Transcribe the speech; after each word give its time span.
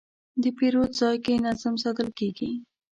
د 0.41 0.43
پیرود 0.57 0.91
ځای 0.99 1.15
کې 1.25 1.41
نظم 1.45 1.73
ساتل 1.83 2.09
کېږي. 2.19 2.49